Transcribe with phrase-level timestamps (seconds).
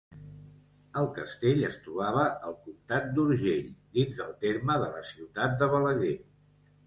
[1.01, 3.69] El castell es trobava al comtat d'Urgell,
[3.99, 6.17] dins el terme de la ciutat de Balaguer.